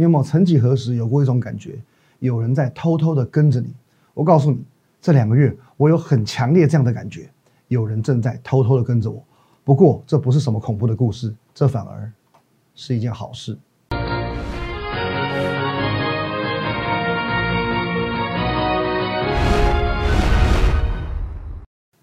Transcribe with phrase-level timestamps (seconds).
[0.00, 1.78] 你有没有曾几何时有过一种感觉，
[2.20, 3.70] 有人在偷偷的跟着你？
[4.14, 4.64] 我告诉你，
[4.98, 7.28] 这两个月我有很强烈这样的感觉，
[7.68, 9.22] 有人正在偷偷的跟着我。
[9.62, 12.10] 不过这不是什么恐怖的故事，这反而
[12.74, 13.58] 是一件好事。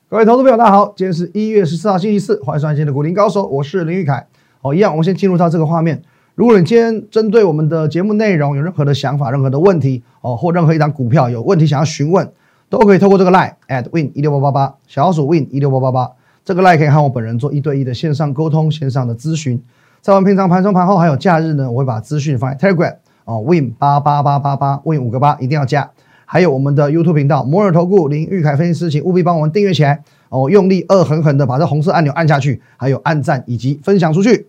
[0.08, 4.28] 各位投资朋友，大家好，今天是一月十四号星期四，欢迎收看今天的股林高手，我是林玉凯。
[4.62, 6.04] 好，一样，我们先进入到这个画面。
[6.38, 12.32] 如果你今天针对我们的节目内容有任何的想法、任何的问题哦，或任何一张股票有问题想要询问，
[12.70, 16.12] 都可以透过这个 line at win 一六八八八小老鼠 win 一六八八八
[16.46, 19.60] 这个 line 可以和我本人做一对一的线上沟通、线上的咨询。
[20.00, 22.94] 在我们平常盘中、盘后还有假日呢，我会把资讯放在 Telegram
[23.26, 25.90] 哦，win 八八八八八 win 五个八一定要加。
[26.26, 34.46] 还有我们的 YouTube 频道摩尔投顾林玉凯分析师，请务必帮我们订阅起来哦，用力恶狠狠的把这红色按钮按下去，还有按赞以及分享出去。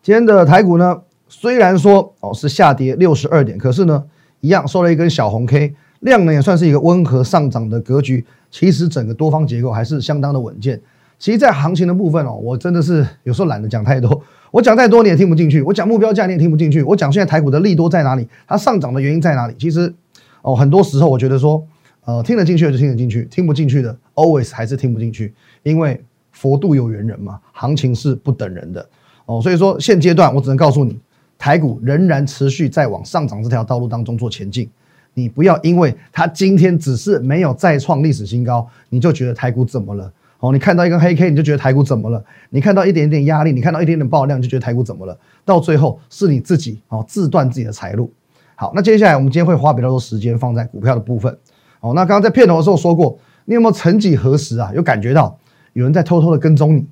[0.00, 4.02] 今天的台股呢，虽然说哦是下跌六十二点，可是呢，
[4.40, 8.24] 一样收了一根小红 K，量呢也算是一个温和上涨的格局。
[8.50, 10.80] 其实整个多方结构还是相当的稳健。
[11.18, 19.94] 其实，在行情的部分哦，我真的是有时候懒得讲太多， 我讲再多你也听不进去，我讲目标价你也听不进去，我讲现在台股的利多在哪里，它上涨的原因在哪里，其实。
[20.40, 21.60] 哦，很多时候我觉得说，
[22.04, 28.88] 呃，听得进去的就听得进去，听不进去的，always 还是听不进去，因为佛度有缘人嘛，行情是不等人的
[29.26, 30.96] 哦，所以说现阶段我只能告诉你，
[31.38, 34.68] 台股仍然持续在往上涨这条道路当中做前进，
[35.14, 40.12] 你不要因为它今天只是没有再创历史新高，你就觉得台股怎么了？
[40.40, 42.24] 哦，你看到一根黑 K 你就觉得台股怎么了？
[42.50, 45.18] 你看到一点点压力，你看到一点点爆量就觉得台股怎么了？
[45.44, 48.12] 到最后是你自己哦自断自己的财路。
[48.54, 51.36] 好，那接下来我们今天会花比较多时间放在股票的部分。
[51.80, 55.36] 哦，那刚刚在片头的时候说过，你有没有曾几何时啊，有感觉到
[55.72, 56.86] 有人在偷偷的跟踪你？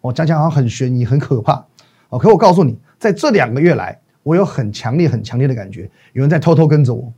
[0.00, 1.64] 哦讲讲好像很悬疑、很可怕。
[2.08, 7.12] 哦，可我告诉你，在这两个月来，我有很强烈、很强烈的感觉，有人在偷偷跟着我。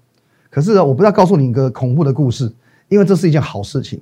[0.50, 2.53] 可是，我不要告诉你一个恐怖的故事，
[2.89, 4.01] 因为这是一件好事情。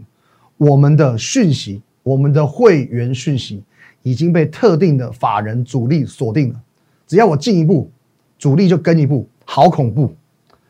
[0.56, 3.62] 我们的讯息，我们的会员讯息
[4.02, 6.60] 已经被特定的法人主力锁定了。
[7.06, 7.90] 只要我进一步，
[8.38, 9.28] 主力就跟一步。
[9.44, 10.14] 好恐怖，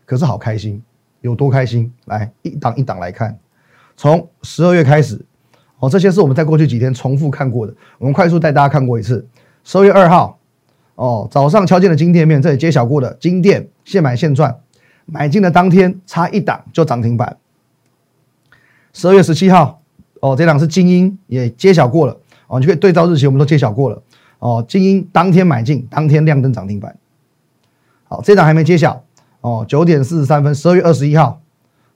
[0.04, 0.80] 可是好开心，
[1.20, 1.92] 有多开心？
[2.04, 3.36] 来一档一档来看，
[3.96, 5.20] 从十二月开始，
[5.80, 9.26] 哦，这些是我们在过去几天重复看过的，我们快速带大家看过一次。
[9.64, 10.37] 十二月二号，
[10.98, 14.58] 哦，早上敲进了金店面，这里揭晓过的金店现买现赚，
[15.06, 17.36] 买进的当天差一档就涨停板。
[18.92, 19.80] 十二月十七号，
[20.18, 24.02] 哦，这档是精英，也揭晓过了，哦，你可以对照日期，我们都揭晓过了，
[24.40, 26.98] 哦，精英当天买进，当天亮灯涨停板。
[28.08, 29.04] 好，这档还没揭晓
[29.40, 29.64] 哦。
[29.68, 31.40] 九点四十三分，十二月二十一号，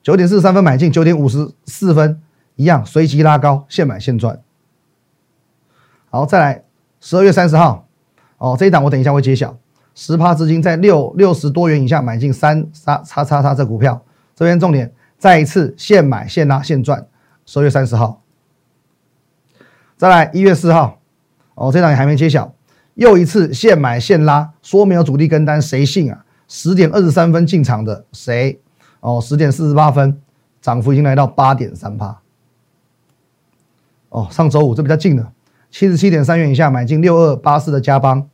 [0.01, 2.23] 九点四十三分买进，九点五十四分
[2.55, 4.41] 一样随机拉高，现买现赚。
[6.09, 6.63] 好，再来
[7.01, 7.89] 十二月三十号，
[8.43, 9.57] 哦，这一档我等一下会揭晓。
[9.95, 14.03] 十趴资金在六六十多元以下买进三叉叉叉叉这股票，
[14.35, 17.07] 这边重点再一次现买现拉现赚。
[17.47, 18.21] 十二月三十号，
[19.97, 20.99] 再来一月四号，
[21.55, 22.53] 哦，这档也还没揭晓。
[22.95, 26.25] 又一次现买现拉，说没有主力跟单，谁信啊？
[26.49, 28.61] 十点二十三分进场的谁？
[28.99, 30.21] 哦，十点四十八分，
[30.61, 32.21] 涨幅已经来到八点三帕。
[34.09, 35.31] 哦，上周五这比较近的，
[35.71, 38.29] 七十七点三元以下买进六二八四的加邦。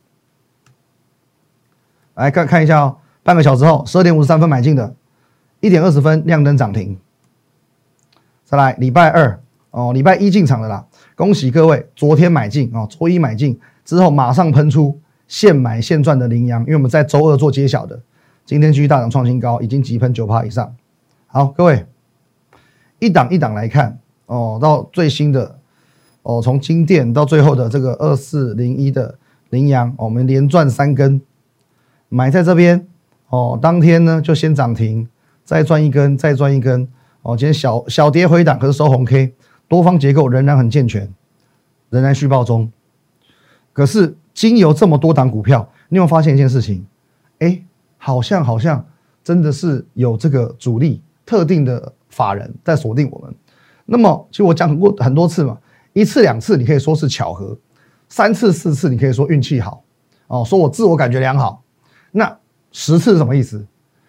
[2.19, 4.93] 来看看一下哦，半个小时后十二点五十三分买进的，
[5.61, 6.97] 一点二十分亮灯涨停。
[8.43, 9.39] 再来礼拜二
[9.71, 10.85] 哦，礼拜一进场的啦，
[11.15, 13.57] 恭喜各位，昨天买进哦，周一买进。
[13.85, 17.99] 之后马上喷出现买现赚的羚羊，因为我们在周二做揭晓的，
[18.45, 20.75] 今天继续大涨创新高，已经急喷九趴以上。
[21.27, 21.85] 好，各位
[22.99, 25.57] 一档一档来看哦，到最新的
[26.23, 29.17] 哦，从金店到最后的这个二四零一的
[29.51, 31.21] 羚羊，我们连赚三根，
[32.09, 32.87] 买在这边
[33.29, 35.07] 哦，当天呢就先涨停，
[35.45, 36.87] 再赚一根，再赚一根
[37.21, 39.33] 哦，今天小小跌回档，可是收红 K，
[39.67, 41.07] 多方结构仍然很健全，
[41.89, 42.71] 仍然续报中。
[43.71, 46.85] 可是，经由这么多档股票，你有发现一件事情？
[47.37, 47.61] 哎，
[47.97, 48.83] 好像好像
[49.23, 53.33] 真的是有这个主力特定的法人在锁定我们。
[53.85, 55.57] 那么，其实我讲过很多次嘛，
[55.93, 57.55] 一次两次你可以说是巧合，
[58.09, 59.83] 三次四次你可以说运气好
[60.27, 61.61] 哦，说我自我感觉良好。
[62.11, 62.37] 那
[62.71, 63.65] 十次是什么意思？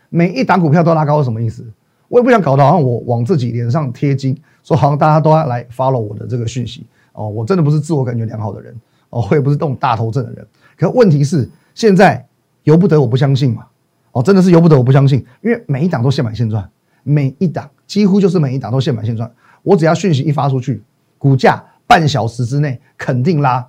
[0.08, 1.64] 每一档股票都拉高是什么意思？
[2.08, 8.74] 我也不想搞得好像我往自己脸上贴金，说好像大家都要来 follow 我的这个讯息哦，我真的不是自我感觉良好的人。
[9.10, 12.24] 哦，我也不是这种大头症的人，可问题是现在
[12.62, 13.66] 由不得我不相信嘛？
[14.12, 16.68] 哦，真的是由不得我不相信，因为每一档都现买现赚，
[17.02, 19.28] 每一档几乎就是每一档都现买现赚。
[19.62, 20.82] 我只要讯息一发出去，
[21.18, 23.64] 股价半小时之内肯定拉，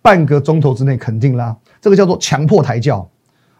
[0.00, 3.08] 半个钟头之内肯定拉，这个叫做强迫抬轿。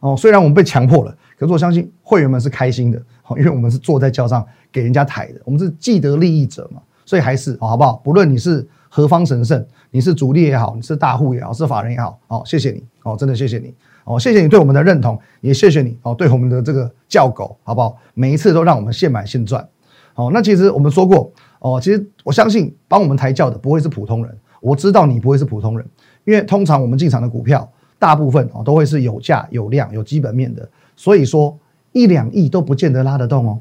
[0.05, 7.95] 哦，虽然我们被强迫了，可是我相信会员们是开心的，好，因为我们是坐在轿上给人家抬的，我们是既得利益者嘛，所以还是好不好？
[8.05, 13.73] 不论你是何方神圣，你是主力也好，你是大户也好，是法人也好，哦，谢谢你，哦，真的谢谢你，
[14.05, 17.97] 哦，谢谢你对我们的认同，也谢谢你，哦，对我们的这个叫狗，好不好？
[18.13, 19.67] 每一次都让我们现买现赚，
[20.13, 25.89] 好，那其实我们说过，哦，其实我相信帮我们抬轿的不会是普通人，我知道你不会是普通人，
[26.27, 27.67] 因为通常我们进场的股票。
[28.05, 31.59] 大部分哦都会是有价有量有基本面的，所以说
[31.93, 33.59] 一两亿都不见得拉得动哦，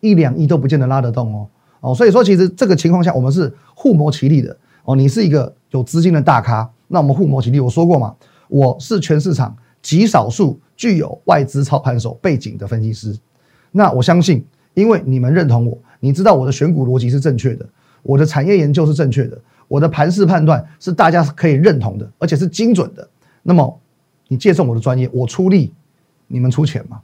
[0.00, 1.46] 一两亿都不见得拉得动哦。
[1.78, 4.56] 哦，所以说其实这个情况下我们是互谋其利的。
[4.82, 7.60] 哦，你是一个有资金的大咖，那我们互谋其利。
[7.60, 8.12] 我说过嘛，
[8.48, 13.16] 我是全市场极少数具有外资操盘手背景的分析师，
[13.70, 14.44] 那我相信，
[14.74, 17.64] 因为你们认同我，你知道我的选股逻辑是正确的，
[18.02, 19.38] 我的产业研究是正确的，
[19.68, 23.08] 我的盘势判断是大家可以认同的，而且是精准的，
[23.44, 23.80] 那么。
[24.28, 25.72] 你借重我的专业，我出力，
[26.26, 27.00] 你们出钱嘛？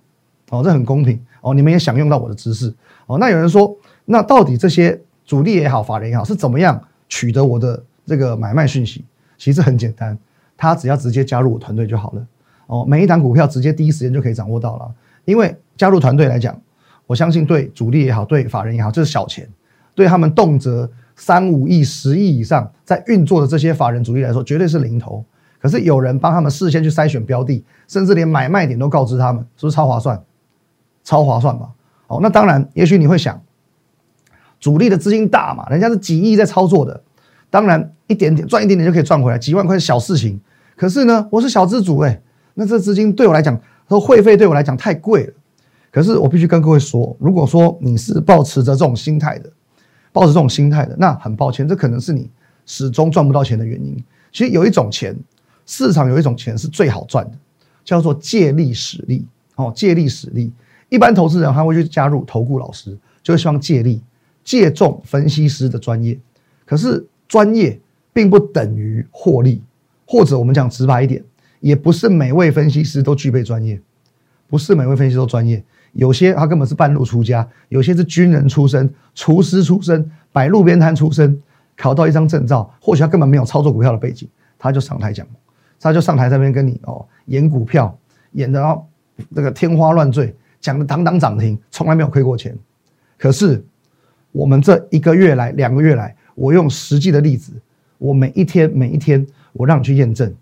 [0.51, 2.75] 哦，这很公平哦，你们也享用到我的知识
[3.07, 3.17] 哦。
[3.19, 3.73] 那有人说，
[4.05, 9.05] 那到底这些主力也好，法人也好，是怎么样取得我的这个买卖讯息？
[9.39, 10.19] 其实很简单，
[10.57, 12.27] 他只要直接加入我团队就好了
[12.67, 12.85] 哦。
[12.85, 14.93] 每一档股票直接第一时间就可以掌握到了，
[15.25, 16.61] 因为加入团队来讲，
[17.07, 19.49] 我相信对主力也好，对法人也好，这是小钱，
[19.95, 25.25] 对他们动辄三五亿、十亿以上在运作的这些法人主力来说，绝对是零头。
[25.61, 30.21] 可是有人帮他们事先去筛选标的，甚至连买卖点都告知他们，是不是超划算？
[31.05, 31.69] 超划算吧？
[32.07, 33.41] 哦，那当然，也许你会想，
[34.59, 37.03] 主力的资金大嘛，人家是几亿在操作的，
[37.51, 40.41] 当然一点点赚一点点就可以赚回来，几万块小事情。
[40.77, 42.21] 可是呢，我是小资主哎，
[42.55, 43.59] 那这资金对我来讲，
[43.89, 45.33] 说会费对我来讲太贵了。
[45.91, 49.51] 可是我必须跟各位说，如果说你是抱持着这种心态的，
[50.13, 52.31] 抱着这种心态的，那很抱歉，这可能是你
[52.67, 53.97] 始终赚不到钱的原因。
[54.33, 55.17] 其实有一种钱。
[55.71, 57.39] 市场有一种钱是最好赚的，
[57.85, 59.25] 叫做借力使力。
[59.55, 60.51] 哦，借力使力，
[60.89, 64.03] 一般投资人他会去加入投顾老师，就希望借力
[64.43, 66.19] 借重分析师的专业。
[66.65, 67.79] 可是专业
[68.13, 69.63] 并不等于获利，
[70.07, 71.23] 或者我们讲直白一点，
[71.61, 73.81] 也不是每位分析师都具备专业，
[74.49, 75.63] 不是每位分析师都专业。
[75.93, 81.41] 有些他根本是半路出家，有些是军人出身、厨师出身、摆路边摊出身，
[81.77, 84.27] 考到一张证照，或许他根本没有操作股票的背景，
[84.59, 85.27] 他就上台讲。
[85.81, 87.97] 他就上台这边跟你哦演股票，
[88.33, 88.83] 演的
[89.35, 92.57] 这个天花乱坠，讲的当当涨停，从来没有亏过钱。
[93.19, 93.65] 可是
[94.33, 97.53] 我们这一个月来、两个月来，我用实际的例子，
[97.99, 100.35] 我每一天每一天，我让你去验证，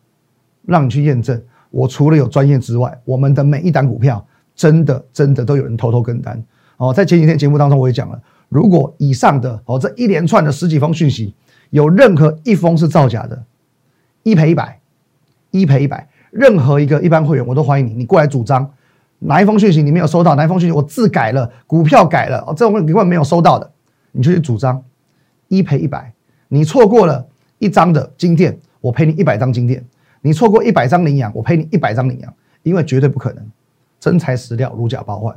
[0.66, 1.40] 让你去验证。
[1.70, 4.24] 我除了有专业之外，我们的每一档股票，
[4.54, 6.42] 真的真的都有人偷偷跟单
[6.78, 6.92] 哦。
[6.92, 11.34] 在前几天节目当中，我也讲了，如果以上的哦这一连串的十几封讯息，
[11.70, 13.44] 有任何一封是造假的，
[14.22, 14.77] 一赔一百。
[15.50, 18.70] 一赔一百，任何一个一般会员我都欢迎你，你过来主张。
[19.20, 20.36] 哪一封讯息你没有收到？
[20.36, 23.68] 哪一封讯息我字改了，股票改了，哦，这种你根本没有收到的，
[24.12, 24.80] 你就去主张
[25.48, 26.12] 一赔一百。
[26.46, 27.26] 你错过了
[27.58, 29.80] 一张的金店，我赔你一百张金店；
[30.20, 33.44] 你错过一百张羚羊，我赔你一百张羚羊，因为绝对不可能
[33.98, 35.36] 真材实料，如假包换。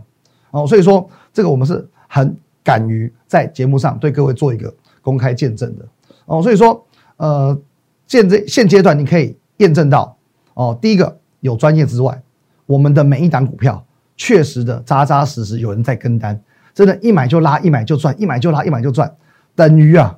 [0.51, 4.71] 哦，所以说这个我们是很敢于在节目上对各位做一个
[5.01, 5.85] 公开见证的。
[6.27, 6.85] 哦，所以说
[7.17, 7.59] 呃，
[8.05, 9.35] 现这现阶段你可以。
[9.61, 10.17] 验证到
[10.55, 12.21] 哦，第一个有专业之外，
[12.65, 13.83] 我们的每一档股票
[14.17, 16.39] 确实的扎扎实实有人在跟单，
[16.73, 19.15] 真的，一买就拉，一买就赚，一买就拉，一买就赚，
[19.55, 20.17] 等于啊，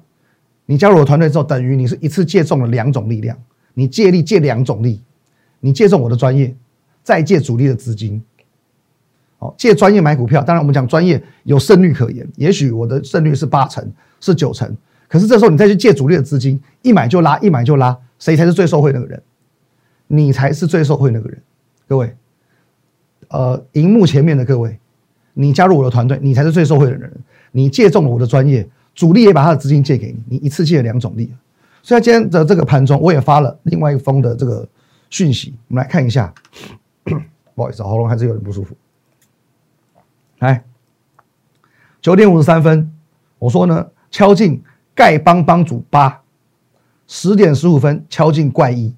[0.65, 3.37] 你加入我团队之后，等于你是一次借中了两种力量，
[3.73, 5.01] 你借力借两种力，
[5.59, 6.55] 你借中我的专业，
[7.03, 8.21] 再借主力的资金，
[9.39, 13.85] 哦，借专业买股票，当然我们讲专业有胜率可言，也许我的胜率是八成，
[14.19, 14.75] 是九成，
[15.07, 19.21] 可是这时候你再去借主力的资金，一买就拉，一买就拉，谁才是最受惠那个人？
[20.07, 21.41] 你才是最受惠那个人，
[21.87, 22.15] 各位，
[23.29, 24.79] 呃，荧幕前面的各位，
[25.33, 27.11] 你加入我的团队，你才是最受惠的人。
[27.51, 31.31] 你借重了我的专业，主力也把他的资金借给你，你一次借了两种力。
[31.81, 34.67] 所以今天的这个盘中，我也发了另外一封的这个
[35.09, 36.33] 讯息，我们来看一下。
[37.55, 38.75] 不好意思，喉咙还是有点不舒服。
[40.39, 40.63] 来，
[42.01, 42.91] 九点五十三分，
[43.37, 44.63] 我说呢，敲进
[44.95, 46.21] 丐帮帮主八，
[47.05, 48.95] 十点十五分敲进怪异。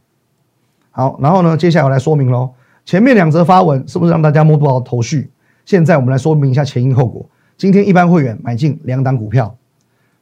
[0.98, 1.58] 好，然后呢？
[1.58, 2.50] 接下来我来说明喽。
[2.86, 5.30] 前面两则发文是不是让大家摸不着头绪？
[5.66, 7.30] 现在我们来说明一下前因后果。
[7.58, 9.58] 今天一般会员买进两档股票，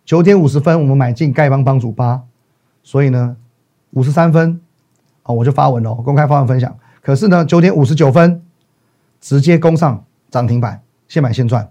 [0.04, 2.24] 九点五十分我们买进丐帮帮主八，
[2.82, 3.38] 所以呢，
[3.92, 4.60] 五十三分
[5.22, 6.76] 啊我就发文喽，公开发文分享。
[7.04, 8.42] 可是呢，九点五十九分
[9.22, 11.70] 直接攻上涨停板，现买现赚。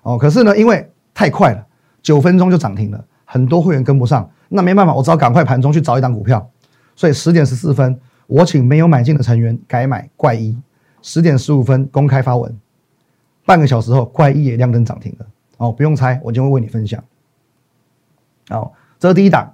[0.00, 1.66] 哦，可是呢，因为太快了，
[2.00, 6.48] 九分钟就涨停了，很多会员跟不上，那没办法，我只好赶快盘中去找一档股票。
[6.96, 8.00] 所以十点十四分。
[8.30, 10.56] 我请没有买进的成员改买怪一，
[11.02, 12.56] 十点十五分公开发文，
[13.44, 15.26] 半个小时后怪一也亮灯涨停了。
[15.56, 17.02] 哦，不用猜，我就会为你分享。
[18.50, 18.70] 哦，
[19.00, 19.52] 这是第一档。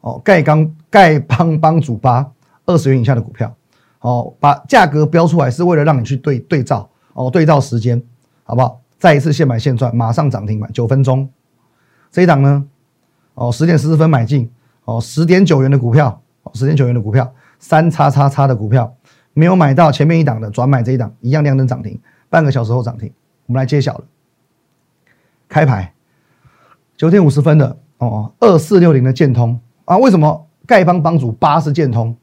[0.00, 2.28] 哦，盖刚盖帮帮主八
[2.66, 3.54] 二十元以下的股票。
[4.00, 6.90] 哦，把价格标出来是为了让你去对对照。
[7.12, 8.02] 哦，对照时间，
[8.42, 8.80] 好不好？
[8.98, 11.28] 再一次现买现赚，马上涨停板，九分钟。
[12.10, 12.64] 这一档呢？
[13.34, 14.50] 哦，十点十四分买进。
[14.84, 16.20] 哦，十点九元的股票，
[16.54, 18.94] 十点九元的股票，三叉叉叉的股票，
[19.34, 23.12] 没有买到前面一档的，转买这一档，一样亮灯涨停，半个小时后涨停。
[23.46, 24.04] 我们来揭晓了。
[25.48, 25.94] 开牌
[26.96, 32.16] 九点五十分的哦，二四六零的建通啊，为什么丐帮帮主八是建通？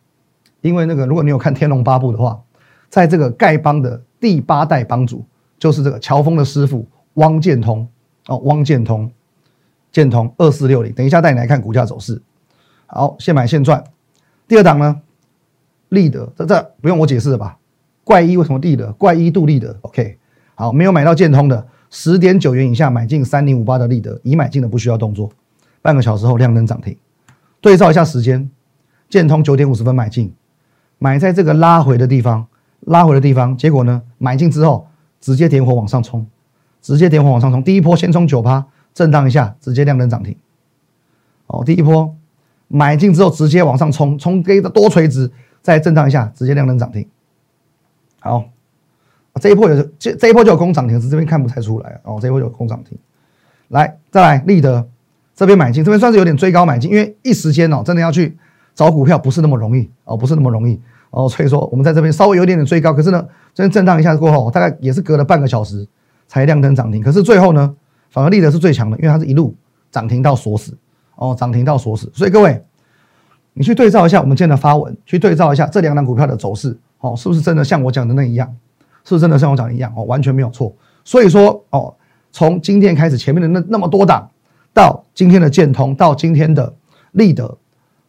[0.62, 2.42] 因为那个，如果你有看《天龙八部》的话，
[2.90, 5.26] 在这个丐帮的第八代帮主
[5.58, 7.88] 就是这个乔峰的师傅汪建通
[8.28, 9.12] 哦，汪建通，
[9.92, 12.22] 建通二四六零，等一下带你来看股价走势。
[12.88, 13.84] 好，现买现赚。
[14.48, 15.02] 第二档呢，
[15.96, 17.58] 立德，这这不用我解释了吧？
[18.04, 18.92] 怪一为什么立德？
[18.92, 19.76] 怪一度立德。
[19.82, 20.20] OK，
[20.54, 25.32] 好，没有买到建通的，十点九元以下买进三零五八的立德，已买进的不需要动作。
[25.82, 26.96] 半个小时后亮灯涨停。
[27.62, 28.48] 对照一下时间，
[29.10, 30.32] 建通九点五十分买进，
[31.00, 32.46] 买在这个拉回的地方，
[32.82, 34.88] 拉回的地方，结果呢，买进之后
[35.20, 36.28] 直接点火往上冲，
[36.82, 37.64] 直接点火往上冲。
[37.64, 40.36] 第一波先冲九趴，震荡一下，直接亮灯涨停。
[41.48, 42.16] 哦，第一波。
[42.68, 45.32] 买进之后直接往上冲，冲给的多垂直，
[45.66, 47.08] 再震荡一下，直接亮灯涨停。
[48.20, 48.46] 好，
[49.42, 52.20] 这一波有这这一波就有空涨停，是这边看不太出来哦。
[52.22, 52.96] 这一波就有空涨停，
[53.70, 54.88] 来再来立德
[55.34, 58.38] 这边买进，这边算是有点追高买进，因为一时间哦，真的要去
[58.76, 60.80] 找股票不是那么容易哦，不是那么容易
[61.10, 65.88] 哦，所以说我们在这边稍微有点点追高，可是呢，这边震荡一下过后，大概也是隔了半个小时
[66.28, 67.76] 才亮灯涨停，可是最后呢，
[68.12, 69.56] 反而立德是最强的，因为它是一路
[69.90, 70.78] 涨停到锁死。
[71.18, 72.62] 哦，涨停到锁死，所以各位，
[73.58, 78.54] 你去对照一下我们今天的发文，去对照一下这两档股票的走势，哦，是不是真的像我讲的那一样？
[79.06, 79.94] 是不是真的像我讲的一样？
[79.96, 80.76] 哦，完全没有错。
[81.06, 81.96] 所以说，哦，
[82.34, 84.30] 从今天开始，前面的那那么多档，
[84.74, 86.74] 到今天的建通，到今天的
[87.14, 87.58] 立德，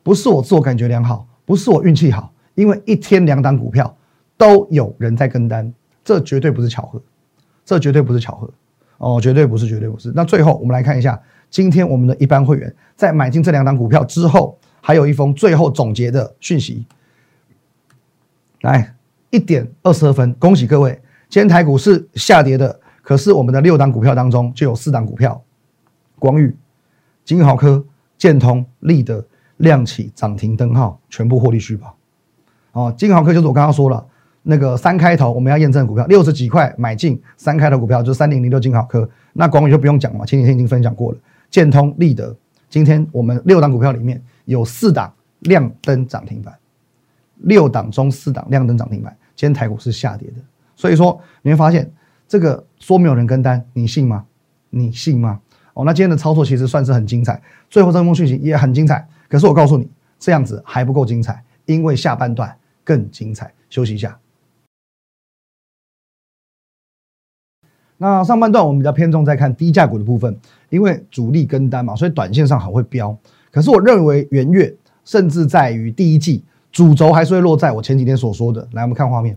[0.03, 3.97] 不是我自我感觉良好，不是我运气好，因为一天两档股票
[4.37, 5.73] 都有人在跟单，
[6.05, 7.01] 这绝对不是巧合，
[7.65, 8.51] 这绝对不是巧合，
[8.99, 10.11] 哦，绝对不是，绝对不是。
[10.13, 11.21] 那最后我们来看一下。
[11.49, 16.87] 今天我们的一般会员在买进这两档股票之后，还有一封最后总结的讯息。
[18.61, 18.95] 来，
[19.31, 20.93] 一点二十二分，恭喜各位！
[21.29, 25.43] 今天台股是下跌的，可是我们的六档股票当中就有四档股票：
[26.21, 26.57] 广宇、
[27.25, 27.85] 金豪科、
[28.17, 29.27] 建通、立德
[29.57, 31.97] 亮起涨停灯号，全部获利续保。
[32.71, 34.07] 哦，金豪科就是我刚刚说了
[34.45, 39.11] 那个三开头我们要验证股票，六十几块买进三开头股票就是三零零六金豪科。
[39.33, 41.19] 那广宇就不用讲了，前几天已经分享过了。
[41.51, 42.37] 建通、立德，
[42.71, 46.59] 今天我们六档股票里面有四档亮灯涨停板，
[47.37, 49.15] 六档中四档亮灯涨停板。
[49.35, 50.37] 今天台股是下跌的，
[50.75, 51.93] 所以说你会发现
[52.27, 54.25] 这个说没有人跟单，你信吗？
[54.71, 55.41] 你信吗？
[55.75, 59.07] 哦，那今天的操作其实算是很精彩，最后这封讯息也很精彩。
[59.29, 59.87] 可是我告诉你，
[60.19, 63.53] 这样子还不够精彩，因为下半段更精彩。
[63.69, 64.19] 休息一下。
[67.99, 70.39] 那上半段我们比较偏重在看低价股的部分，
[70.71, 73.19] 因为主力跟单嘛，所以短线上很会飙。
[73.57, 74.71] 可是我认为元月
[75.03, 78.69] 甚至在于第一季主轴还是会落在我前几天所说的。
[78.73, 79.35] 来，我们看画面，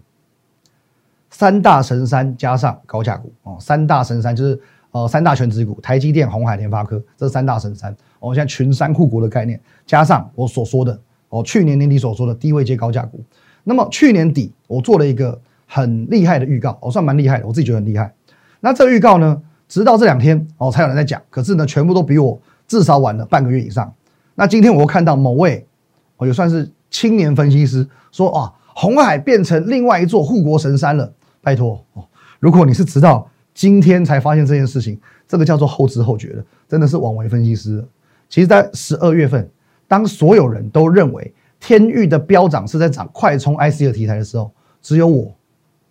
[1.29, 4.59] 三大神山加上高价股哦，三大神山就是
[4.91, 7.95] 呃三大全值股，台积电、红海、联发科，这三大神山。
[8.19, 10.99] 哦，现在群山护国的概念，加上我所说的
[11.29, 13.23] 哦，去年年底所说的低位接高价股。
[13.63, 18.13] 那么去年底我做了一个很厉害的预告，我算蛮厉害的，我自己觉得很厉害。
[18.59, 21.21] 那这个预告呢，直到这两天哦，才有人在讲。
[21.29, 23.93] 可是呢，全部都比我至少晚了半个月以上。
[24.39, 25.67] 那今天我又看到某位，
[26.15, 31.13] 我，也算是青年分析师说啊，红海变成另外一座护国神山了。
[31.41, 32.08] 拜托哦，
[32.39, 37.86] 如果你是直到今天才发现这件事情，这个叫做后知后觉的，真的是枉为分析师。
[38.29, 39.46] 其实，在十二月份，
[39.89, 44.50] 当所有人都认为天域的飙涨是在涨快充 IC 的题材的时候，
[44.81, 45.36] 只有我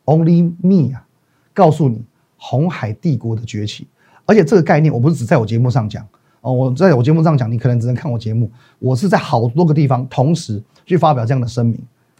[0.06, 1.04] ，Only me 啊，
[1.52, 2.02] 告诉你。
[2.40, 3.88] 红海帝国的崛起，
[4.24, 6.06] 而且这个概念我不是只在我节目上讲
[6.40, 11.78] 哦，我在我节目上讲，你可能只能看我节目，我是在好多个地方同时去发表这样的声明。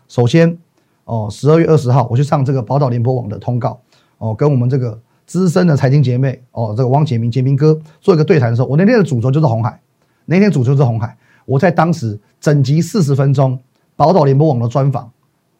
[0.08, 0.58] 首先，
[1.04, 3.80] 哦，十二月二十号我去上这个宝岛联播网的通告，
[4.18, 9.80] 哦，跟我们这个资深的财经姐妹，哦，这个汪杰明杰明哥做一个对谈的时候，我那天的主轴就是红海，
[10.24, 13.58] 那天主轴是红海，我在当时整集四十分钟
[13.94, 15.10] 宝岛联播网的专访，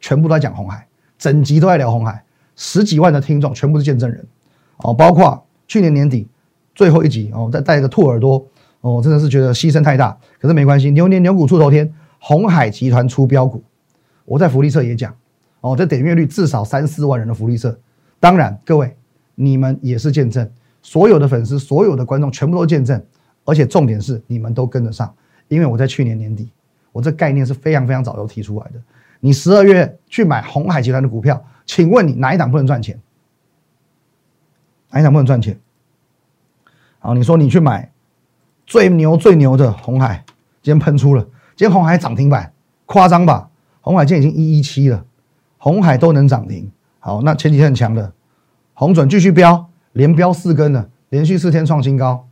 [0.00, 0.87] 全部都在讲红海，
[1.19, 2.25] 整集都在聊红海，
[2.57, 4.27] 十几万的听众全部是见证人。
[4.79, 6.27] 哦，包括去年年底
[6.78, 8.47] 最后一集哦，再带一个兔耳朵
[8.82, 13.61] 哦，真的是觉得牺牲太大，可是没关系，牛年牛股出头天，红海集团出标股，
[14.25, 15.12] 我在福利社也讲
[15.61, 17.76] 哦，这点阅率至少三四万人的福利社。
[18.20, 18.97] 当然，各位
[19.35, 20.49] 你们也是见证，
[20.80, 23.04] 所有的粉丝、所有的观众全部都见证，
[23.44, 25.12] 而且重点是你们都跟得上，
[25.49, 26.49] 因为我在去年年底，
[26.92, 28.80] 我这概念是非常非常早就提出来的。
[29.18, 32.97] 你十二月去买红海集团的股票，请问你哪一档不能赚钱？
[34.92, 35.58] 哪一档不能赚钱？
[37.00, 37.93] 好，你说你去买
[38.67, 40.25] 最牛最牛的红海，
[40.62, 41.23] 今天喷出了，
[41.57, 42.52] 今天红海涨停板，
[42.87, 43.49] 夸张吧？
[43.81, 45.05] 红海今天已经一一七了，
[45.57, 46.71] 红海都能涨停。
[46.99, 48.12] 好，那前几天很强的
[48.75, 52.26] 红准继续飙，连飙四根了，连续四天创新高。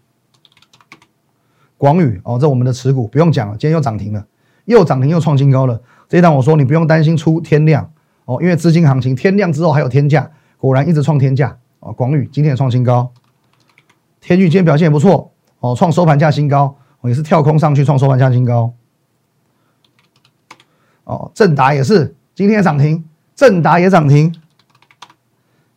[1.78, 4.26] 广宇哦，这我们的持股不用讲了，今天又涨停了，
[4.64, 5.80] 又涨停又创新高了。
[6.08, 7.90] 这一档我说你不用担心出天量
[8.24, 11.92] 哦，因为资金行情天量之后还有天价，果然一直创天价哦。
[11.92, 13.12] 广宇今天也创新高，
[14.26, 15.30] 天宇今天表现也不错
[15.60, 18.74] 哦，创收盘价新高，也是跳空上去创收盘价新高。
[21.04, 23.04] 哦，正达也是今天涨停，
[23.36, 24.34] 正达也涨停，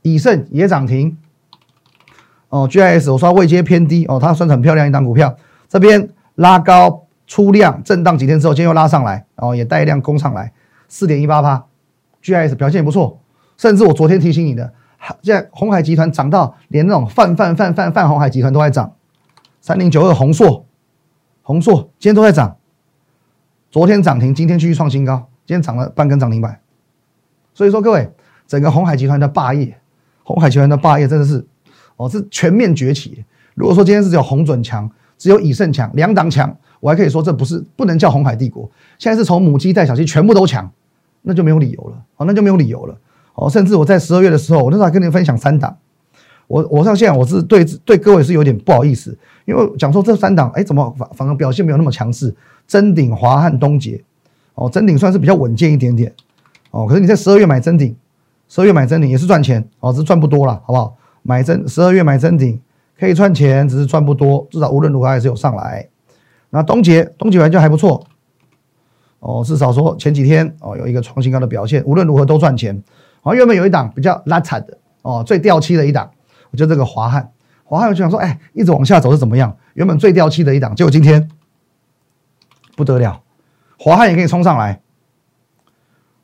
[0.02, 1.16] 以盛也涨停。
[2.50, 5.38] 哦，GIS 我说位阶偏低哦，它算是很漂亮一档股票，
[5.68, 7.06] 这边拉高。
[7.28, 10.52] 出量震荡几天之后，今天又拉上来，然后也带一量攻上来，
[10.88, 11.64] 四点一八八
[12.24, 13.22] ，GIS 表现也不错，
[13.56, 14.74] 甚至我昨天提醒你的，
[15.22, 18.94] 现在红海集团涨到连那种泛泛泛泛泛红海集团都在涨，
[19.62, 20.66] 三零九二红硕，
[21.42, 22.58] 红硕今天都在涨，
[23.72, 26.60] 昨天涨停，今天继续创新高，今天涨了半根涨停板，
[27.54, 28.12] 所以说各位，
[28.48, 29.78] 整个红海集团的霸业，
[30.24, 31.46] 红海集团的霸业真的是，
[31.96, 33.24] 哦是全面崛起。
[33.56, 36.56] 如果说今天是只有红准强，只有以盛强，两档强。
[36.80, 38.64] 我还可以说这不是不能叫红海帝国，
[38.98, 40.72] 现在是从母鸡带小鸡全部都强，
[41.24, 42.98] 那就没有理由了，哦，那就没有理由了，
[43.40, 45.78] 哦，甚至我在十二月的时候，我那时候跟你分享三档，
[46.48, 52.36] 我我上线我是对对各位是有点不好意思，因为讲说这三档，哎，怎么反反而表现没有那么强势？
[52.68, 54.04] 真鼎、华汉、东杰，
[54.56, 56.14] 哦，真鼎算是比较稳健一点点，
[56.72, 57.96] 哦，可是你在十二月买真鼎，
[58.50, 60.98] 十二月买真鼎也是赚钱，哦，只是赚不多了，好不好？
[61.24, 62.60] 买真十二月买真鼎
[63.00, 65.88] 可以赚钱，只是赚不多，至少无论如何还是有上来。
[66.50, 68.06] 那东杰，东杰完就还不错，
[69.22, 72.84] 哦，至少说前几天哦有一个创新高的表现，无论如何都赚钱。
[73.22, 76.10] 好，原本有一档比较拉惨的哦，最掉漆的一档，
[76.52, 77.32] 我觉得这个华汉，
[77.64, 79.56] 华汉我就想说，哎，一直往下走是怎么样？
[79.74, 81.30] 原本最掉漆的一档，结果今天
[82.76, 83.22] 不得了，
[83.78, 84.82] 华汉也可以冲上来，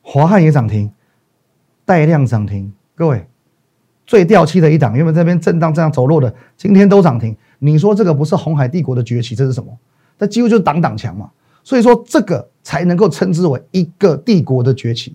[0.02, 0.92] 华汉也涨停，
[1.84, 3.26] 带量涨停，各位
[4.06, 9.76] 最掉漆的一档，原本这边震荡这样走弱的，今天都涨停，你说这个不是红海帝国的崛起，这是什么？
[10.18, 11.30] 它几乎就是党党强嘛，
[11.62, 15.14] 所以说这个才能够称之为一个帝国的崛起。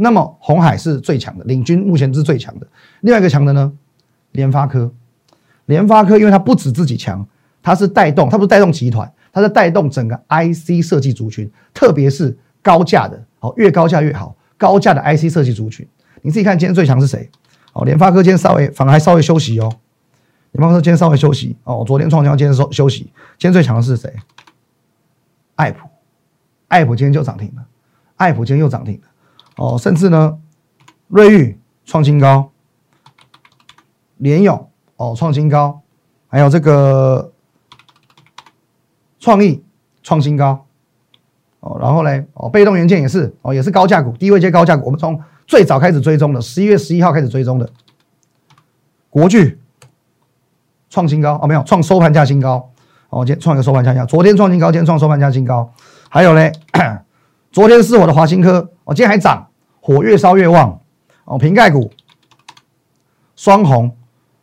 [0.00, 2.66] 那么红海是最强的，领军目前是最强的。
[3.00, 3.72] 另外一个强的呢，
[4.32, 4.90] 联发科。
[5.66, 7.26] 联发科因为它不止自己强，
[7.62, 15.86] 它是带动，它不是带动集团，它是带动整个 IC 设计族群，特别是高价的，好越高价越好，高价的 IC 设计族群。
[16.22, 17.28] 你自己看今天最强是谁？
[17.74, 19.70] 哦，联发科今天稍微反而还稍微休息哦。
[20.52, 23.02] 联发科今天稍微休息哦，昨天创新，今天休休息。
[23.36, 24.10] 今天最强的是谁？
[25.56, 25.86] 爱普，
[26.68, 27.66] 爱普今天就涨停了，
[28.16, 29.00] 爱普今天又涨停了
[29.58, 29.76] 哦。
[29.78, 30.38] 甚至呢，
[31.08, 32.50] 瑞昱创新高，
[34.16, 35.82] 联咏哦创新高，
[36.26, 37.32] 还有这个
[39.20, 39.62] 创意
[40.02, 40.64] 创新高
[41.60, 41.76] 哦。
[41.78, 44.86] 然后嘞，哦被动元件也是哦，也是高价股，低位接高价股。
[44.86, 47.70] 我们从最早开始追踪的，十一月十一号开始追踪的
[49.10, 49.60] 国巨。
[50.90, 52.72] 创新高哦，没有创收盘价新高
[53.10, 54.06] 哦，今天创一个收盘价新高。
[54.06, 55.70] 昨天创新高，今天创收盘价新高。
[56.08, 56.50] 还有嘞，
[57.50, 59.48] 昨天是我的华新科哦，今天还涨，
[59.80, 60.80] 火越烧越旺
[61.24, 61.38] 哦。
[61.38, 61.90] 瓶盖股
[63.36, 63.96] 双红，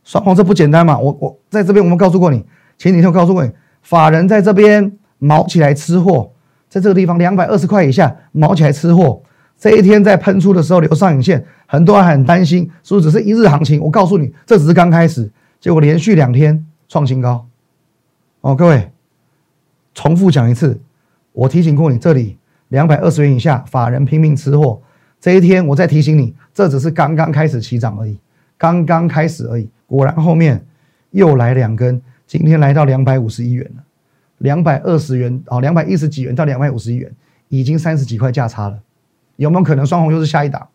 [0.03, 0.97] 双红这不简单嘛？
[0.97, 2.43] 我我在这边我们告诉过你，
[2.77, 6.31] 前几天我告诉过你，法人在这边毛起来吃货，
[6.67, 9.21] 在这个地方两百二十块以下毛起来吃货。
[9.57, 13.79] 这一天在喷出的时候留上影线，很多人很担心，是不是只是一日行情？
[13.81, 15.31] 我告诉你，这只是刚开始。
[15.61, 17.47] 结果连续两天创新高，
[18.41, 18.91] 哦，各位，
[19.93, 20.79] 重复讲一次，
[21.31, 22.37] 我提醒过你，这里
[22.69, 24.81] 两百二十元以下，法人拼命吃货。
[25.19, 28.17] 这一天我再提醒你，这只是刚刚开始起涨而已，
[28.57, 29.69] 刚刚开始而已。
[29.87, 30.63] 果然后面
[31.11, 33.83] 又来两根，今天来到两百五十一元了，
[34.39, 37.11] 两百二十元哦，两百一十几元到两百五十一元，
[37.49, 38.77] 已经三十几块价差了。
[39.37, 40.67] 有没有可能双红又是下一档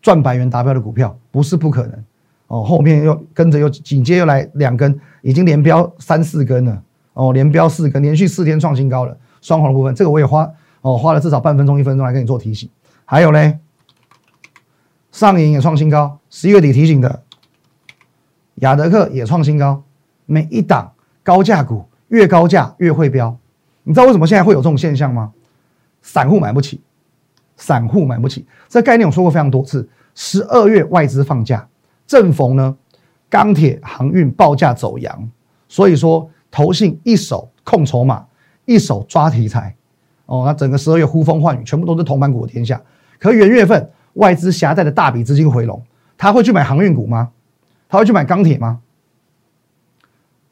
[0.00, 1.16] 赚百元达标的股票？
[1.30, 2.04] 不是不可能。
[2.48, 6.82] 哦，后面又跟着又紧接又来两根，已经连标三四根了。
[7.12, 9.16] 哦，连标四根，连续四天创新高了。
[9.40, 10.50] 双黄的部分，这个我也花
[10.82, 12.68] 哦花了至少半分钟一分钟来跟你做提醒。
[13.04, 13.58] 还有嘞，
[15.12, 17.22] 上影也创新高，十一月底提醒的，
[18.56, 19.82] 雅德克也创新高。
[20.26, 20.92] 每一档
[21.24, 23.36] 高价股越高价越会飙，
[23.82, 25.32] 你知道为什么现在会有这种现象吗？
[26.02, 26.80] 散户买不起，
[27.56, 28.46] 散户买不起。
[28.68, 29.88] 这概念我说过非常多次。
[30.14, 31.68] 十二月外资放假，
[32.06, 32.76] 正逢呢
[33.28, 35.28] 钢铁航运报价走阳，
[35.68, 38.24] 所以说投信一手控筹码，
[38.66, 39.74] 一手抓题材。
[40.30, 42.80] 哦，那整个十二月呼风唤雨，全部都是铜板股的天下。
[43.18, 45.82] 可元月份外资狭带的大笔资金回笼，
[46.16, 47.32] 他会去买航运股吗？
[47.88, 48.80] 他会去买钢铁吗？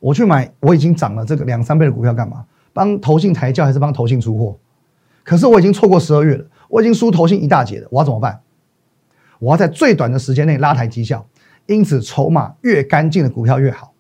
[0.00, 2.44] 我去买，我已经涨了这个两三倍的股票干嘛？
[2.72, 4.58] 帮投信抬轿还是帮投信出货？
[5.22, 8.40] 可是我已经错过十二月了，我已经输投信一大截了，我要怎么办？
[9.38, 11.24] 我要在最短的时间内拉抬绩效，
[11.66, 13.92] 因此筹码越干净的股票越好，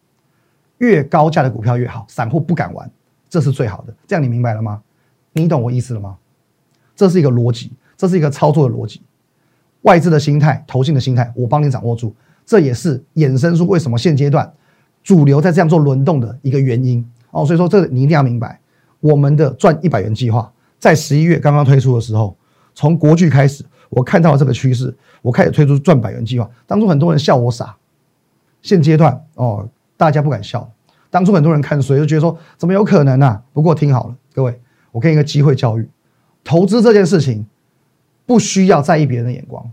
[0.78, 2.90] 越高价的股票越好，散户不敢玩，
[3.28, 3.94] 这是最好的。
[4.08, 4.82] 这样你明白了吗？
[5.32, 6.16] 你懂我意思了吗？
[6.96, 9.02] 这是一个逻辑，这是一个操作的逻辑。
[9.82, 12.14] 外资的心态，投信的心态，我帮你掌握住，
[12.44, 14.52] 这也是衍生出为什么现阶段。
[15.04, 18.60] 主流在这样做轮动的一个原因哦，所以说这你一定要明白，
[19.00, 22.36] 我们的赚一百元计划在十一月刚刚推出的时候，
[22.74, 26.50] 从国巨开始，我看到了这个趋势，我开始推出赚百元计划。
[26.66, 27.76] 当初很多人笑我傻，
[28.60, 30.68] 现阶段哦，大家不敢笑。
[31.08, 33.40] 当初很多人看衰，就觉得说怎么有可能呢？
[33.54, 34.60] 不过听好了，各位，
[34.92, 35.88] 我给你一个机会教育，
[36.42, 37.46] 投资这件事情
[38.26, 39.70] 不需要在意别人的眼光，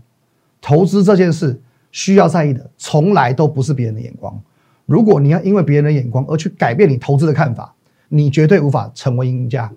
[0.60, 4.40] 投资这件事需要在意的从来都不是别人的眼光。
[4.84, 7.74] 如果你要因为别人的眼光而去改变你投资的看法，
[8.08, 9.72] 你绝对无法成为赢家。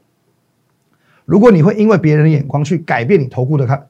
[1.26, 3.88] 如果你会因为别人的眼光去改变你投顾的看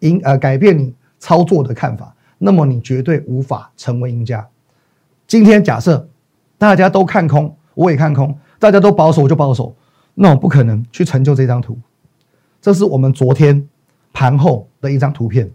[0.00, 4.46] 赢呃改变你操作的看法，那么你绝对无法成为赢家。
[5.26, 6.08] 今天假设
[6.58, 9.74] 大家都看空，我也看空，大家都保守我就保守，
[10.22, 11.78] 那我不可能去成就这张图。
[12.60, 13.66] 这是我们昨天
[14.12, 15.50] 盘后的一张图片。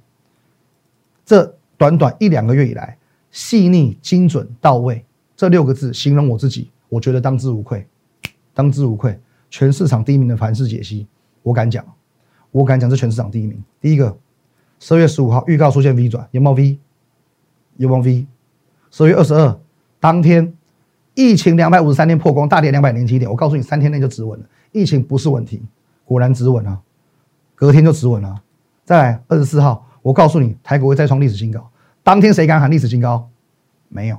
[1.24, 2.98] 这短短一两个月以来。
[3.30, 5.04] 细腻、精准、到位，
[5.36, 7.86] 这六个字形容我自己，我觉得当之无愧，
[8.54, 9.20] 当之无愧。
[9.50, 11.06] 全市场第一名的盘式解析，
[11.44, 11.86] 我敢讲，
[12.52, 13.62] 我敢讲，这全市场第一名。
[13.82, 14.18] 第一个，
[14.80, 16.80] 十二月十五号预告出现 V 转，有没有 V？
[17.76, 18.26] 有没有 V？
[18.90, 19.60] 十二月二十二
[20.00, 20.54] 当天，
[21.16, 23.30] 疫情两百五十三天破功，大跌两百零七点。
[23.30, 25.64] 我告诉你，三天内就止稳了，疫情不是问题，
[26.04, 26.80] 果然止稳了，
[27.56, 28.42] 隔天就止稳了。
[28.84, 31.68] 再来二十四号，我告诉你，台股会再创历史新高。
[32.04, 33.30] 当天谁敢喊历史新高？
[33.90, 34.18] 没有。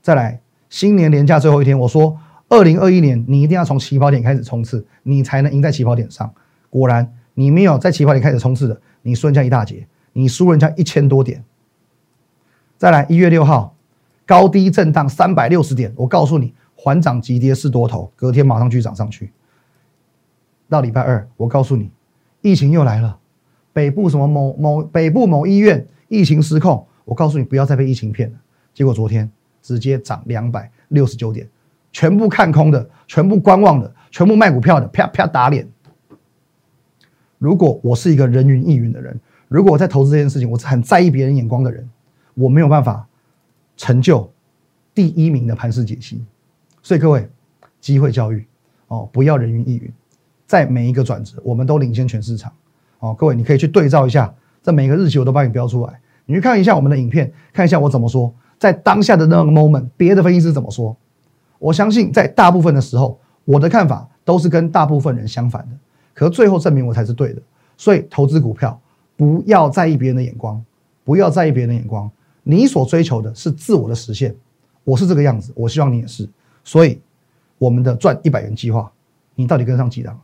[0.00, 2.16] 再来，新年年假最后一天，我说，
[2.48, 6.32] 二零二一年你一定要从起跑点开始冲刺，你才能赢在起跑点上。
[6.68, 11.42] 果然，你没有在起跑点开始冲刺的，你输人家一大截，你输人家一千多点。
[12.76, 13.73] 再来，一月六号，
[14.26, 19.32] 高低震荡三百六十点，我告诉你，缓涨急跌是多头，隔天马上去涨上去。
[20.68, 21.90] 到礼拜二，我告诉你，
[22.40, 23.18] 疫情又来了，
[23.72, 25.86] 北部什么某某北部某医院。
[26.08, 28.38] 疫情失控，我告诉你不要再被疫情骗了。
[28.72, 29.28] 结果昨天
[29.62, 31.48] 直接涨两百六十九点，
[31.90, 35.66] 全部看空的，全部观望的，全部卖股票的，啪啪打脸。
[37.38, 41.88] 如果我是一个人云亦云的人，如果我在投资这件事情，我是很在意别人眼光的人，
[42.34, 43.08] 我没有办法
[43.76, 44.30] 成就
[44.94, 46.24] 第一名的盘势解析。
[46.82, 47.28] 所以各位，
[47.80, 48.44] 机会教育
[48.88, 49.92] 哦，不要人云亦云，
[50.46, 52.52] 在每一个转折，我们都领先全市场。
[52.98, 54.32] 哦，各位你可以去对照一下。
[54.62, 60.96] 这每个日期我都帮你标出来，你去看一下我们的影片，看一下我怎么说，在当下的那个 moment，别的分析师怎么说？
[61.58, 65.76] 我相信在大部分的时候，我的看法都是跟大部分人相反的，
[66.14, 67.42] 可最后证明我才是对的。
[67.76, 68.80] 所以投资股票
[69.16, 70.64] 不要在意别人的眼光，
[71.04, 72.10] 不要在意别人的眼光，
[72.44, 74.34] 你所追求的是自我的实现。
[74.84, 76.28] 我是这个样子，我希望你也是。
[76.62, 77.00] 所以
[77.58, 78.92] 我们的赚一百元计划，
[79.34, 80.20] 你到底跟上几档？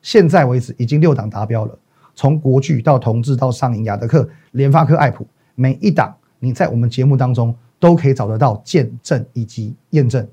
[0.00, 1.78] 现在为止已经六档达标了。
[2.14, 10.26] 从国巨到同志到上银、雅德克、联发科、爱普，每一档你在我们节目当中都可以找得到见证以及验证。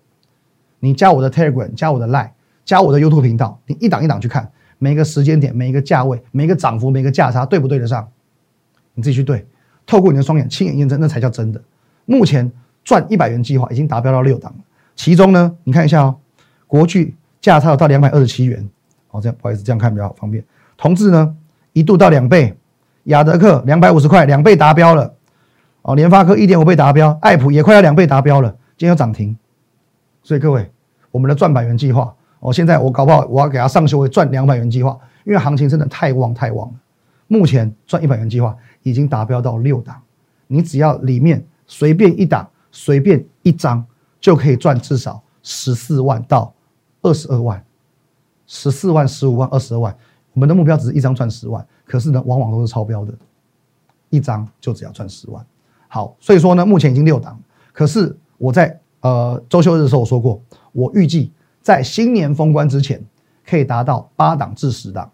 [0.79, 2.31] 你加我的 Telegram，加我的 Line，
[2.63, 8.07] 加我的 YouTube 频道，你一档一档去看，每一个时间点、每一个价位、每一个涨幅、每一个价差对不对得上？
[8.93, 9.45] 你自己去对，
[9.85, 11.61] 透过你的双眼亲眼验证，那才叫真的。
[12.05, 12.51] 目前
[12.83, 14.59] 赚一百元计划已经达标到六档了，
[14.95, 16.15] 其中呢，你看一下哦，
[16.67, 18.67] 国巨价差有到两百二十七元，
[19.07, 20.43] 好，这样不好意思，这样看比较方便。
[20.77, 21.35] 同志呢？
[21.73, 22.55] 一度到两倍，
[23.03, 25.13] 雅德克两百五十块，两倍达标了。
[25.81, 29.37] 哦，联发科一点五倍达标，爱普也快要两倍达标了，今天要涨停。
[30.23, 30.71] 所以各位，
[31.11, 36.73] 我们的赚百元计划，哦，现在我搞不好我要给他上修为赚两百元计划，因为行情真的太旺太旺了。
[37.27, 39.99] 目前赚一百元计划已经达标到六档，
[40.45, 43.83] 你只要里面随便一档、随便一张，
[44.21, 46.53] 就可以赚至少十四万到
[47.01, 47.65] 二十二万，
[48.45, 49.97] 十四万、十五万、二十二万。
[50.33, 53.13] 我们的目标只是一张赚十万，可是呢，往往都是超标的，
[54.11, 55.43] 一张就只要赚十万。
[55.87, 57.39] 好，所以说呢，目前已经六档，
[57.73, 60.39] 可是我在呃周休日的时候我说过，
[60.73, 63.03] 我预计在新年封关之前
[63.43, 65.11] 可以达到八档至十档，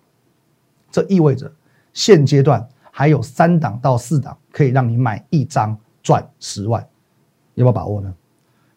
[0.92, 1.50] 这意味着
[1.94, 2.68] 现阶段
[3.02, 6.86] 还有三档到四档可以让你买一张赚十万，
[7.56, 8.14] 要不要把握呢？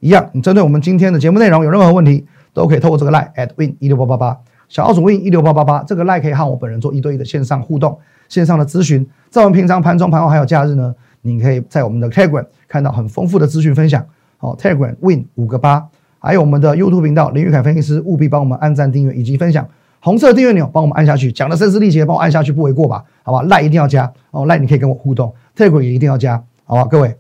[0.00, 7.98] 一样，你针对我们今天的节目内容有任何问题，都可以透过这个 line at win 一六八八八，小奥组 win 一六八八八，这个 line 可以和我本人做一对一的线上互动、
[8.30, 9.06] 线上的咨询。
[9.28, 14.02] 在我们平常盘中、盘后还有假日呢，你可以在我们的 Telegram 看到很丰富的资讯分享。
[14.38, 15.86] 好，Telegram win 五个八，
[16.18, 19.68] 还有我们的 YouTube 频道林玉凯分析师，务必帮我们按赞、订阅以及分享。
[20.04, 23.02] 红色订阅钮帮我们按下去，讲的声嘶力竭，帮我按下去不为过吧？
[23.22, 26.84] 好吧，赖一定要加哦，赖你可以跟我互动特股也一定要加，好吧？
[26.84, 27.16] 各位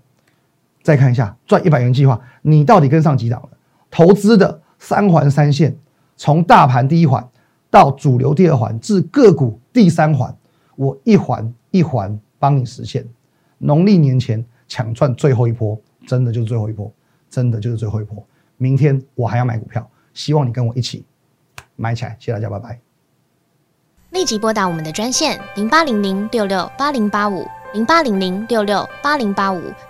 [0.82, 3.48] 再看一下赚一百元计划，你到底跟上几档了？
[3.90, 5.74] 投资的三环三线，
[6.18, 7.26] 从大盘第一环
[7.70, 10.36] 到主流第二环，至个股第三环，
[10.76, 13.02] 我一环一环帮你实现。
[13.56, 16.92] 农历年前抢赚最后一波，真的就是最后一波，
[17.30, 18.22] 真的就是最后一波。
[18.58, 21.02] 明天我还要买股票，希望你跟我一起。
[21.76, 22.80] 买起来，谢谢大家，拜拜。
[24.10, 29.60] 立即拨打我们的专线零八零零六六八零八五零八零零六六八零八五